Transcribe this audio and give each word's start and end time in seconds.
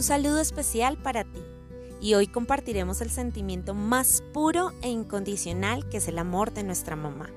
Un 0.00 0.04
saludo 0.04 0.40
especial 0.40 0.96
para 0.96 1.24
ti 1.24 1.42
y 2.00 2.14
hoy 2.14 2.26
compartiremos 2.26 3.02
el 3.02 3.10
sentimiento 3.10 3.74
más 3.74 4.22
puro 4.32 4.72
e 4.80 4.88
incondicional 4.88 5.86
que 5.90 5.98
es 5.98 6.08
el 6.08 6.18
amor 6.18 6.54
de 6.54 6.64
nuestra 6.64 6.96
mamá. 6.96 7.28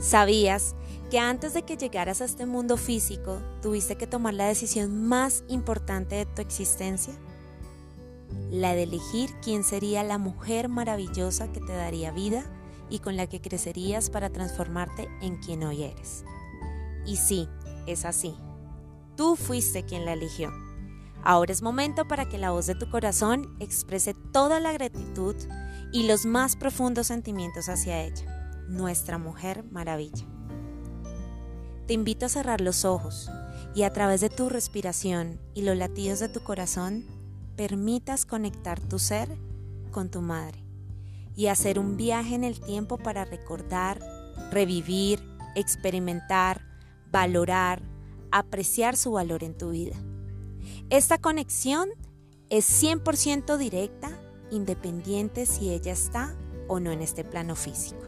¿Sabías 0.00 0.74
que 1.12 1.20
antes 1.20 1.54
de 1.54 1.62
que 1.62 1.76
llegaras 1.76 2.22
a 2.22 2.24
este 2.24 2.44
mundo 2.44 2.76
físico 2.76 3.40
tuviste 3.62 3.94
que 3.94 4.08
tomar 4.08 4.34
la 4.34 4.48
decisión 4.48 5.06
más 5.06 5.44
importante 5.46 6.16
de 6.16 6.26
tu 6.26 6.42
existencia? 6.42 7.14
La 8.50 8.74
de 8.74 8.82
elegir 8.82 9.30
quién 9.40 9.62
sería 9.62 10.02
la 10.02 10.18
mujer 10.18 10.68
maravillosa 10.68 11.52
que 11.52 11.60
te 11.60 11.72
daría 11.72 12.10
vida 12.10 12.42
y 12.88 12.98
con 12.98 13.16
la 13.16 13.28
que 13.28 13.40
crecerías 13.40 14.10
para 14.10 14.30
transformarte 14.30 15.08
en 15.22 15.36
quien 15.36 15.62
hoy 15.62 15.84
eres. 15.84 16.24
Y 17.06 17.14
sí, 17.14 17.48
es 17.86 18.04
así. 18.04 18.34
Tú 19.16 19.36
fuiste 19.36 19.84
quien 19.84 20.04
la 20.04 20.14
eligió. 20.14 20.50
Ahora 21.22 21.52
es 21.52 21.62
momento 21.62 22.08
para 22.08 22.28
que 22.28 22.38
la 22.38 22.50
voz 22.50 22.66
de 22.66 22.74
tu 22.74 22.88
corazón 22.88 23.56
exprese 23.60 24.14
toda 24.32 24.58
la 24.60 24.72
gratitud 24.72 25.36
y 25.92 26.06
los 26.06 26.24
más 26.24 26.56
profundos 26.56 27.08
sentimientos 27.08 27.68
hacia 27.68 28.02
ella, 28.02 28.54
nuestra 28.68 29.18
mujer 29.18 29.64
maravilla. 29.70 30.26
Te 31.86 31.94
invito 31.94 32.26
a 32.26 32.30
cerrar 32.30 32.60
los 32.60 32.84
ojos 32.84 33.30
y 33.74 33.82
a 33.82 33.92
través 33.92 34.20
de 34.20 34.30
tu 34.30 34.48
respiración 34.48 35.40
y 35.54 35.62
los 35.62 35.76
latidos 35.76 36.20
de 36.20 36.28
tu 36.28 36.40
corazón, 36.40 37.04
permitas 37.56 38.24
conectar 38.24 38.80
tu 38.80 38.98
ser 38.98 39.28
con 39.90 40.10
tu 40.10 40.22
madre 40.22 40.64
y 41.36 41.48
hacer 41.48 41.78
un 41.78 41.96
viaje 41.96 42.34
en 42.34 42.44
el 42.44 42.60
tiempo 42.60 42.96
para 42.96 43.24
recordar, 43.24 44.00
revivir, 44.50 45.20
experimentar, 45.54 46.62
valorar, 47.10 47.82
apreciar 48.30 48.96
su 48.96 49.12
valor 49.12 49.44
en 49.44 49.56
tu 49.56 49.70
vida. 49.70 49.96
Esta 50.90 51.18
conexión 51.18 51.88
es 52.48 52.82
100% 52.82 53.56
directa, 53.58 54.10
independiente 54.50 55.46
si 55.46 55.70
ella 55.70 55.92
está 55.92 56.34
o 56.66 56.80
no 56.80 56.90
en 56.90 57.00
este 57.00 57.22
plano 57.22 57.54
físico. 57.54 58.02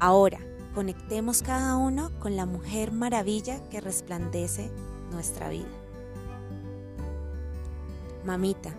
Ahora, 0.00 0.40
conectemos 0.74 1.42
cada 1.42 1.76
uno 1.76 2.10
con 2.18 2.34
la 2.34 2.46
mujer 2.46 2.90
maravilla 2.90 3.62
que 3.68 3.80
resplandece 3.80 4.72
nuestra 5.12 5.48
vida. 5.48 5.70
Mamita, 8.24 8.74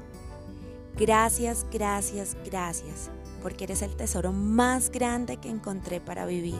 gracias, 0.97 1.65
gracias, 1.71 2.36
gracias, 2.43 3.11
porque 3.41 3.63
eres 3.63 3.81
el 3.81 3.95
tesoro 3.95 4.33
más 4.33 4.91
grande 4.91 5.38
que 5.38 5.47
encontré 5.47 6.02
para 6.02 6.25
vivir. 6.25 6.59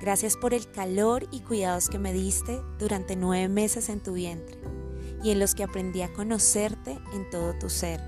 Gracias 0.00 0.36
por 0.36 0.54
el 0.54 0.70
calor 0.70 1.26
y 1.32 1.40
cuidados 1.40 1.88
que 1.88 1.98
me 1.98 2.12
diste 2.12 2.60
durante 2.78 3.16
nueve 3.16 3.48
meses 3.48 3.88
en 3.88 3.98
tu 3.98 4.12
vientre 4.12 4.79
y 5.22 5.30
en 5.30 5.38
los 5.38 5.54
que 5.54 5.64
aprendí 5.64 6.02
a 6.02 6.12
conocerte 6.12 6.98
en 7.12 7.28
todo 7.30 7.54
tu 7.58 7.68
ser, 7.68 8.00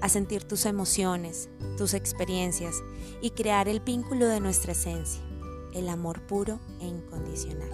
a 0.00 0.08
sentir 0.08 0.44
tus 0.44 0.66
emociones, 0.66 1.48
tus 1.76 1.94
experiencias 1.94 2.82
y 3.20 3.30
crear 3.30 3.68
el 3.68 3.80
vínculo 3.80 4.26
de 4.26 4.40
nuestra 4.40 4.72
esencia, 4.72 5.22
el 5.74 5.88
amor 5.88 6.26
puro 6.26 6.60
e 6.80 6.86
incondicional. 6.86 7.70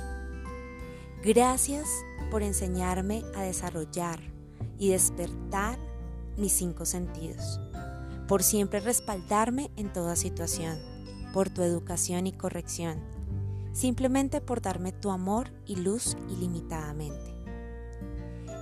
Gracias 1.22 1.88
por 2.30 2.42
enseñarme 2.42 3.24
a 3.34 3.42
desarrollar 3.42 4.20
y 4.78 4.90
despertar 4.90 5.78
mis 6.36 6.52
cinco 6.52 6.84
sentidos, 6.84 7.60
por 8.28 8.42
siempre 8.42 8.80
respaldarme 8.80 9.70
en 9.76 9.92
toda 9.92 10.14
situación, 10.14 10.78
por 11.32 11.50
tu 11.50 11.62
educación 11.62 12.26
y 12.26 12.32
corrección, 12.32 13.00
simplemente 13.72 14.40
por 14.40 14.62
darme 14.62 14.92
tu 14.92 15.10
amor 15.10 15.50
y 15.66 15.76
luz 15.76 16.16
ilimitadamente. 16.28 17.37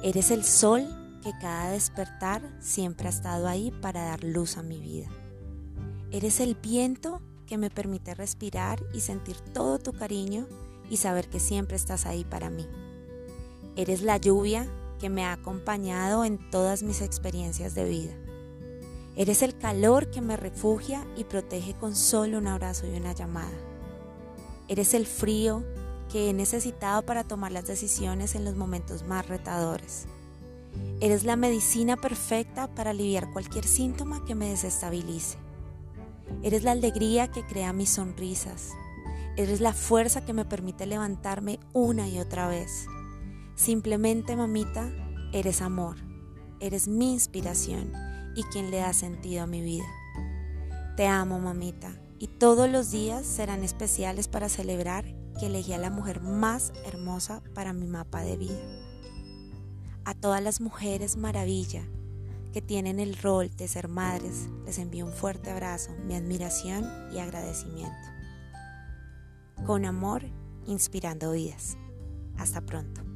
Eres 0.02 0.30
el 0.30 0.44
sol 0.44 0.86
que 1.22 1.32
cada 1.40 1.70
despertar 1.70 2.42
siempre 2.60 3.06
ha 3.06 3.10
estado 3.10 3.48
ahí 3.48 3.72
para 3.82 4.04
dar 4.04 4.22
luz 4.22 4.56
a 4.56 4.62
mi 4.62 4.78
vida. 4.78 5.08
Eres 6.12 6.40
el 6.40 6.54
viento 6.54 7.20
que 7.46 7.58
me 7.58 7.70
permite 7.70 8.14
respirar 8.14 8.82
y 8.94 9.00
sentir 9.00 9.36
todo 9.52 9.78
tu 9.78 9.92
cariño 9.92 10.46
y 10.90 10.98
saber 10.98 11.28
que 11.28 11.40
siempre 11.40 11.76
estás 11.76 12.06
ahí 12.06 12.24
para 12.24 12.50
mí. 12.50 12.66
Eres 13.74 14.02
la 14.02 14.16
lluvia 14.18 14.66
que 14.98 15.10
me 15.10 15.24
ha 15.24 15.32
acompañado 15.32 16.24
en 16.24 16.38
todas 16.50 16.82
mis 16.82 17.02
experiencias 17.02 17.74
de 17.74 17.84
vida. 17.84 18.14
Eres 19.16 19.42
el 19.42 19.56
calor 19.56 20.10
que 20.10 20.20
me 20.20 20.36
refugia 20.36 21.06
y 21.16 21.24
protege 21.24 21.74
con 21.74 21.96
solo 21.96 22.38
un 22.38 22.46
abrazo 22.46 22.86
y 22.86 22.96
una 22.96 23.12
llamada. 23.12 23.56
Eres 24.68 24.94
el 24.94 25.06
frío 25.06 25.64
que 26.10 26.30
he 26.30 26.32
necesitado 26.32 27.02
para 27.02 27.24
tomar 27.24 27.52
las 27.52 27.66
decisiones 27.66 28.34
en 28.34 28.44
los 28.44 28.56
momentos 28.56 29.04
más 29.04 29.26
retadores. 29.28 30.06
Eres 31.00 31.24
la 31.24 31.36
medicina 31.36 31.96
perfecta 31.96 32.68
para 32.74 32.90
aliviar 32.90 33.30
cualquier 33.32 33.66
síntoma 33.66 34.24
que 34.24 34.34
me 34.34 34.50
desestabilice. 34.50 35.38
Eres 36.42 36.64
la 36.64 36.72
alegría 36.72 37.28
que 37.28 37.44
crea 37.44 37.72
mis 37.72 37.90
sonrisas. 37.90 38.70
Eres 39.36 39.60
la 39.60 39.72
fuerza 39.72 40.24
que 40.24 40.32
me 40.32 40.44
permite 40.44 40.86
levantarme 40.86 41.60
una 41.72 42.08
y 42.08 42.18
otra 42.18 42.48
vez. 42.48 42.86
Simplemente, 43.54 44.36
mamita, 44.36 44.90
eres 45.32 45.60
amor. 45.60 45.96
Eres 46.60 46.88
mi 46.88 47.12
inspiración 47.12 47.92
y 48.34 48.42
quien 48.44 48.70
le 48.70 48.78
da 48.78 48.92
sentido 48.92 49.42
a 49.42 49.46
mi 49.46 49.60
vida. 49.60 49.86
Te 50.96 51.06
amo, 51.06 51.38
mamita, 51.38 51.92
y 52.18 52.28
todos 52.28 52.70
los 52.70 52.90
días 52.90 53.26
serán 53.26 53.62
especiales 53.62 54.28
para 54.28 54.48
celebrar 54.48 55.04
que 55.38 55.46
elegí 55.46 55.72
a 55.72 55.78
la 55.78 55.90
mujer 55.90 56.20
más 56.20 56.72
hermosa 56.84 57.42
para 57.54 57.72
mi 57.72 57.86
mapa 57.86 58.22
de 58.22 58.36
vida. 58.36 58.60
A 60.04 60.14
todas 60.14 60.42
las 60.42 60.60
mujeres 60.60 61.16
maravilla 61.16 61.82
que 62.52 62.62
tienen 62.62 63.00
el 63.00 63.16
rol 63.16 63.50
de 63.56 63.68
ser 63.68 63.88
madres, 63.88 64.48
les 64.64 64.78
envío 64.78 65.04
un 65.04 65.12
fuerte 65.12 65.50
abrazo, 65.50 65.90
mi 66.04 66.14
admiración 66.14 66.88
y 67.12 67.18
agradecimiento. 67.18 68.08
Con 69.66 69.84
amor, 69.84 70.24
inspirando 70.66 71.32
vidas. 71.32 71.76
Hasta 72.38 72.60
pronto. 72.60 73.15